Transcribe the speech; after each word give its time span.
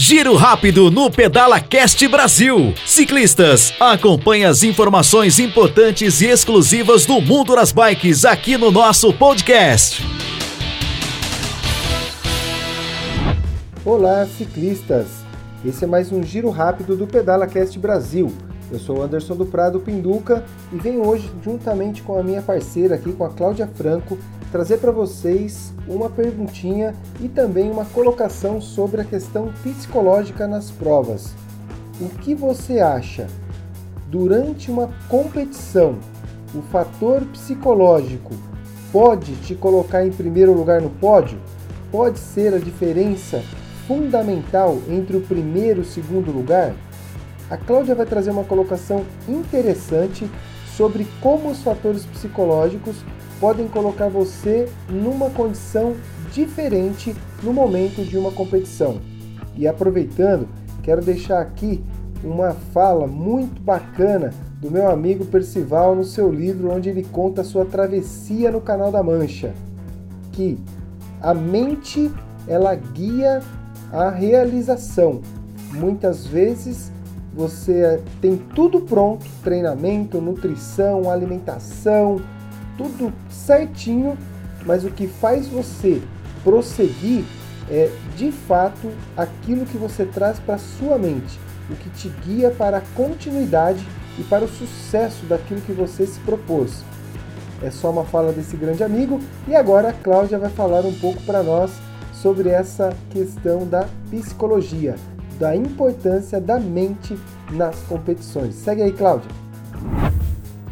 Giro 0.00 0.36
rápido 0.36 0.92
no 0.92 1.10
Pedala 1.10 1.58
Cast 1.60 2.06
Brasil. 2.06 2.72
Ciclistas, 2.86 3.74
acompanhe 3.80 4.44
as 4.44 4.62
informações 4.62 5.40
importantes 5.40 6.20
e 6.20 6.26
exclusivas 6.26 7.04
do 7.04 7.20
mundo 7.20 7.56
das 7.56 7.72
bikes 7.72 8.24
aqui 8.24 8.56
no 8.56 8.70
nosso 8.70 9.12
podcast. 9.12 10.06
Olá, 13.84 14.24
ciclistas! 14.24 15.08
Esse 15.64 15.82
é 15.82 15.88
mais 15.88 16.12
um 16.12 16.22
giro 16.22 16.48
rápido 16.48 16.96
do 16.96 17.04
Pedala 17.04 17.48
Cast 17.48 17.76
Brasil. 17.76 18.32
Eu 18.70 18.78
sou 18.78 19.02
Anderson 19.02 19.34
do 19.34 19.46
Prado 19.46 19.80
Pinduca 19.80 20.44
e 20.72 20.76
venho 20.76 21.04
hoje, 21.04 21.28
juntamente 21.42 22.02
com 22.02 22.16
a 22.16 22.22
minha 22.22 22.40
parceira 22.40 22.94
aqui, 22.94 23.12
com 23.12 23.24
a 23.24 23.30
Cláudia 23.30 23.66
Franco, 23.66 24.16
trazer 24.50 24.78
para 24.78 24.90
vocês 24.90 25.72
uma 25.86 26.08
perguntinha 26.08 26.94
e 27.20 27.28
também 27.28 27.70
uma 27.70 27.84
colocação 27.84 28.60
sobre 28.60 29.00
a 29.00 29.04
questão 29.04 29.52
psicológica 29.62 30.46
nas 30.46 30.70
provas. 30.70 31.34
O 32.00 32.08
que 32.08 32.34
você 32.34 32.80
acha? 32.80 33.26
Durante 34.08 34.70
uma 34.70 34.88
competição, 35.08 35.98
o 36.54 36.62
fator 36.62 37.22
psicológico 37.26 38.34
pode 38.90 39.34
te 39.36 39.54
colocar 39.54 40.06
em 40.06 40.10
primeiro 40.10 40.52
lugar 40.52 40.80
no 40.80 40.90
pódio? 40.90 41.38
Pode 41.90 42.18
ser 42.18 42.54
a 42.54 42.58
diferença 42.58 43.42
fundamental 43.86 44.78
entre 44.88 45.16
o 45.16 45.20
primeiro 45.20 45.80
e 45.80 45.82
o 45.82 45.86
segundo 45.86 46.30
lugar? 46.30 46.74
A 47.50 47.56
Cláudia 47.56 47.94
vai 47.94 48.06
trazer 48.06 48.30
uma 48.30 48.44
colocação 48.44 49.04
interessante 49.26 50.28
sobre 50.76 51.06
como 51.20 51.50
os 51.50 51.62
fatores 51.62 52.04
psicológicos 52.04 52.96
podem 53.40 53.68
colocar 53.68 54.08
você 54.08 54.68
numa 54.88 55.30
condição 55.30 55.94
diferente 56.32 57.14
no 57.42 57.52
momento 57.52 58.04
de 58.04 58.18
uma 58.18 58.32
competição. 58.32 59.00
E 59.56 59.66
aproveitando, 59.66 60.48
quero 60.82 61.02
deixar 61.02 61.40
aqui 61.40 61.82
uma 62.22 62.52
fala 62.52 63.06
muito 63.06 63.60
bacana 63.60 64.32
do 64.60 64.70
meu 64.70 64.90
amigo 64.90 65.24
Percival 65.26 65.94
no 65.94 66.04
seu 66.04 66.30
livro 66.32 66.72
onde 66.72 66.88
ele 66.88 67.04
conta 67.04 67.42
a 67.42 67.44
sua 67.44 67.64
travessia 67.64 68.50
no 68.50 68.60
Canal 68.60 68.90
da 68.90 69.02
Mancha, 69.02 69.52
que 70.32 70.58
a 71.20 71.32
mente 71.32 72.10
ela 72.46 72.74
guia 72.74 73.40
a 73.92 74.10
realização. 74.10 75.20
Muitas 75.72 76.26
vezes 76.26 76.92
você 77.32 78.02
tem 78.20 78.36
tudo 78.54 78.80
pronto, 78.80 79.24
treinamento, 79.44 80.20
nutrição, 80.20 81.08
alimentação, 81.08 82.20
tudo 82.78 83.12
certinho, 83.28 84.16
mas 84.64 84.84
o 84.84 84.90
que 84.90 85.06
faz 85.06 85.48
você 85.48 86.00
prosseguir 86.42 87.24
é 87.68 87.90
de 88.16 88.32
fato 88.32 88.90
aquilo 89.16 89.66
que 89.66 89.76
você 89.76 90.06
traz 90.06 90.38
para 90.38 90.56
sua 90.56 90.96
mente, 90.96 91.38
o 91.68 91.74
que 91.74 91.90
te 91.90 92.08
guia 92.24 92.50
para 92.50 92.78
a 92.78 92.82
continuidade 92.94 93.84
e 94.18 94.22
para 94.22 94.44
o 94.44 94.48
sucesso 94.48 95.26
daquilo 95.26 95.60
que 95.60 95.72
você 95.72 96.06
se 96.06 96.18
propôs. 96.20 96.82
É 97.62 97.70
só 97.70 97.90
uma 97.90 98.04
fala 98.04 98.32
desse 98.32 98.56
grande 98.56 98.82
amigo 98.84 99.20
e 99.46 99.54
agora 99.54 99.88
a 99.88 99.92
Cláudia 99.92 100.38
vai 100.38 100.50
falar 100.50 100.86
um 100.86 100.94
pouco 100.94 101.20
para 101.24 101.42
nós 101.42 101.72
sobre 102.12 102.48
essa 102.48 102.96
questão 103.10 103.66
da 103.66 103.86
psicologia, 104.10 104.94
da 105.38 105.54
importância 105.54 106.40
da 106.40 106.58
mente 106.58 107.18
nas 107.50 107.80
competições. 107.82 108.54
Segue 108.54 108.82
aí, 108.82 108.92
Cláudia. 108.92 109.47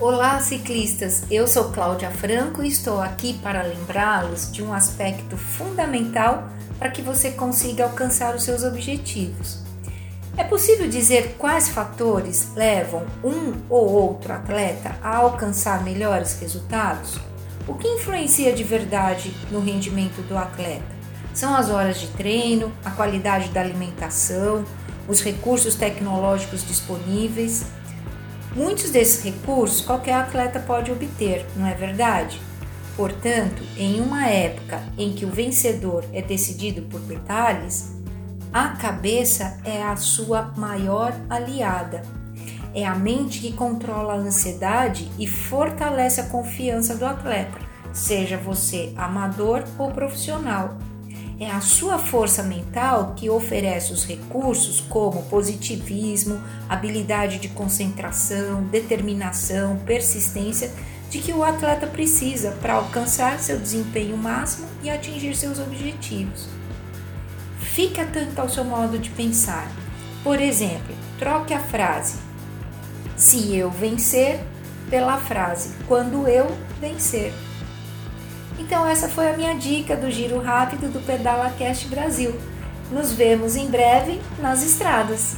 Olá, 0.00 0.40
ciclistas! 0.40 1.24
Eu 1.30 1.46
sou 1.46 1.72
Cláudia 1.72 2.10
Franco 2.10 2.62
e 2.62 2.68
estou 2.68 3.02
aqui 3.02 3.34
para 3.34 3.60
lembrá-los 3.60 4.50
de 4.50 4.62
um 4.62 4.72
aspecto 4.72 5.36
fundamental 5.36 6.48
para 6.78 6.88
que 6.88 7.02
você 7.02 7.32
consiga 7.32 7.84
alcançar 7.84 8.34
os 8.34 8.42
seus 8.42 8.64
objetivos. 8.64 9.58
É 10.38 10.42
possível 10.42 10.88
dizer 10.88 11.36
quais 11.36 11.68
fatores 11.68 12.50
levam 12.56 13.04
um 13.22 13.52
ou 13.68 13.90
outro 13.90 14.32
atleta 14.32 14.96
a 15.02 15.16
alcançar 15.16 15.84
melhores 15.84 16.40
resultados? 16.40 17.20
O 17.68 17.74
que 17.74 17.86
influencia 17.86 18.54
de 18.54 18.64
verdade 18.64 19.34
no 19.50 19.60
rendimento 19.60 20.26
do 20.26 20.38
atleta? 20.38 20.96
São 21.34 21.54
as 21.54 21.68
horas 21.68 22.00
de 22.00 22.06
treino, 22.06 22.72
a 22.82 22.90
qualidade 22.90 23.50
da 23.50 23.60
alimentação, 23.60 24.64
os 25.06 25.20
recursos 25.20 25.74
tecnológicos 25.74 26.66
disponíveis. 26.66 27.66
Muitos 28.54 28.90
desses 28.90 29.22
recursos 29.22 29.80
qualquer 29.80 30.14
atleta 30.14 30.58
pode 30.58 30.90
obter, 30.90 31.46
não 31.56 31.66
é 31.66 31.74
verdade? 31.74 32.40
Portanto, 32.96 33.62
em 33.78 34.00
uma 34.00 34.26
época 34.26 34.82
em 34.98 35.12
que 35.12 35.24
o 35.24 35.30
vencedor 35.30 36.04
é 36.12 36.20
decidido 36.20 36.82
por 36.82 37.00
detalhes, 37.00 37.92
a 38.52 38.70
cabeça 38.70 39.58
é 39.64 39.80
a 39.82 39.94
sua 39.96 40.52
maior 40.56 41.14
aliada. 41.30 42.02
É 42.74 42.84
a 42.84 42.96
mente 42.96 43.40
que 43.40 43.52
controla 43.52 44.14
a 44.14 44.16
ansiedade 44.16 45.10
e 45.18 45.26
fortalece 45.26 46.20
a 46.20 46.26
confiança 46.26 46.96
do 46.96 47.06
atleta, 47.06 47.58
seja 47.92 48.36
você 48.36 48.92
amador 48.96 49.62
ou 49.78 49.92
profissional. 49.92 50.76
É 51.40 51.50
a 51.50 51.62
sua 51.62 51.96
força 51.96 52.42
mental 52.42 53.14
que 53.16 53.30
oferece 53.30 53.94
os 53.94 54.04
recursos 54.04 54.78
como 54.78 55.22
positivismo, 55.22 56.38
habilidade 56.68 57.38
de 57.38 57.48
concentração, 57.48 58.64
determinação, 58.64 59.78
persistência 59.86 60.70
de 61.08 61.18
que 61.18 61.32
o 61.32 61.42
atleta 61.42 61.86
precisa 61.86 62.50
para 62.60 62.74
alcançar 62.74 63.38
seu 63.38 63.58
desempenho 63.58 64.18
máximo 64.18 64.68
e 64.82 64.90
atingir 64.90 65.34
seus 65.34 65.58
objetivos. 65.58 66.46
Fique 67.58 68.02
atento 68.02 68.38
ao 68.38 68.50
seu 68.50 68.62
modo 68.62 68.98
de 68.98 69.08
pensar. 69.08 69.66
Por 70.22 70.38
exemplo, 70.38 70.94
troque 71.18 71.54
a 71.54 71.60
frase 71.60 72.18
se 73.16 73.56
eu 73.56 73.70
vencer 73.70 74.40
pela 74.90 75.16
frase 75.16 75.70
quando 75.88 76.28
eu 76.28 76.54
vencer. 76.78 77.32
Então 78.60 78.86
essa 78.86 79.08
foi 79.08 79.30
a 79.30 79.36
minha 79.36 79.54
dica 79.54 79.96
do 79.96 80.10
giro 80.10 80.38
rápido 80.38 80.92
do 80.92 81.00
Pedala 81.00 81.50
Cast 81.58 81.88
Brasil. 81.88 82.34
Nos 82.92 83.10
vemos 83.10 83.56
em 83.56 83.66
breve 83.68 84.20
nas 84.38 84.62
estradas. 84.62 85.36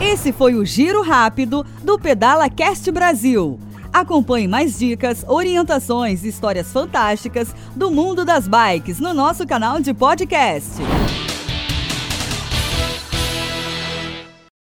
Esse 0.00 0.32
foi 0.32 0.54
o 0.54 0.64
giro 0.64 1.02
rápido 1.02 1.66
do 1.82 1.98
Pedala 1.98 2.48
Cast 2.48 2.90
Brasil. 2.92 3.58
Acompanhe 3.92 4.46
mais 4.46 4.78
dicas, 4.78 5.24
orientações 5.26 6.24
e 6.24 6.28
histórias 6.28 6.72
fantásticas 6.72 7.54
do 7.74 7.90
mundo 7.90 8.24
das 8.24 8.46
bikes 8.46 9.00
no 9.00 9.12
nosso 9.12 9.44
canal 9.44 9.80
de 9.80 9.92
podcast. 9.92 10.70